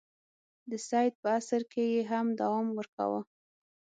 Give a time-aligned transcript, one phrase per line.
[0.69, 3.21] د سید په عصر کې یې هم دوام ورکاوه.